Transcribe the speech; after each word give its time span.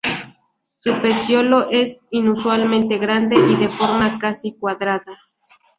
Su 0.79 0.99
peciolo 1.03 1.69
es 1.69 1.97
inusualmente 2.09 2.97
grande 2.97 3.35
y 3.35 3.55
de 3.55 3.69
forma 3.69 4.17
casi 4.17 4.53
cuadrada. 4.53 5.21